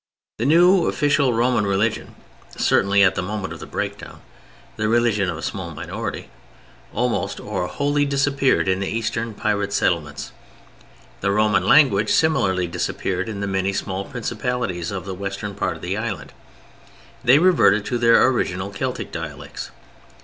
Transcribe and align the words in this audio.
The 0.39 0.47
new 0.47 0.87
official 0.87 1.31
Roman 1.31 1.67
religion—certainly 1.67 3.03
at 3.03 3.13
the 3.13 3.21
moment 3.21 3.53
of 3.53 3.59
the 3.59 3.67
breakdown 3.67 4.19
the 4.75 4.87
religion 4.87 5.29
of 5.29 5.37
a 5.37 5.43
small 5.43 5.69
minority—almost 5.69 7.39
or 7.39 7.67
wholly 7.67 8.05
disappeared 8.05 8.67
in 8.67 8.79
the 8.79 8.87
Eastern 8.89 9.35
pirate 9.35 9.71
settlements. 9.71 10.31
The 11.19 11.29
Roman 11.29 11.63
language 11.67 12.09
similarly 12.09 12.65
disappeared 12.65 13.29
in 13.29 13.41
the 13.41 13.47
many 13.47 13.73
small 13.73 14.03
principalities 14.05 14.89
of 14.89 15.05
the 15.05 15.13
western 15.13 15.53
part 15.53 15.75
of 15.75 15.83
the 15.83 15.95
island; 15.97 16.33
they 17.23 17.37
reverted 17.37 17.85
to 17.85 17.99
their 17.99 18.25
original 18.25 18.71
Celtic 18.71 19.11
dialects. 19.11 19.69